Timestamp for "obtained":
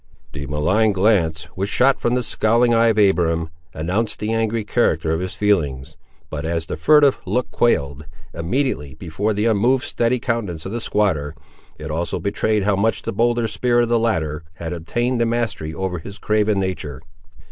14.73-15.21